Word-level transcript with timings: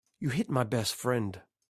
You 0.19 0.29
hit 0.29 0.49
my 0.49 0.63
best 0.63 0.95
friend. 0.95 1.43